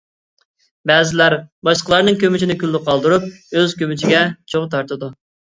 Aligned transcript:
بەزىلەر 0.91 1.35
باشقىلارنىڭ 1.69 2.17
كۆمىچىنى 2.23 2.55
كۈلدە 2.63 2.81
قالدۇرۇپ، 2.89 3.29
ئۆز 3.61 3.79
كۆمىچىگە 3.83 4.25
چوغ 4.55 4.67
تارتىدۇ. 4.75 5.13